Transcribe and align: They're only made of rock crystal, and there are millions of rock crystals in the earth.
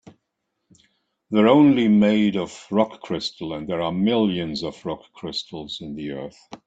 They're 1.29 1.47
only 1.47 1.87
made 1.87 2.35
of 2.35 2.65
rock 2.71 3.01
crystal, 3.01 3.53
and 3.53 3.67
there 3.69 3.81
are 3.83 3.91
millions 3.91 4.63
of 4.63 4.83
rock 4.83 5.03
crystals 5.13 5.79
in 5.79 5.93
the 5.95 6.13
earth. 6.13 6.43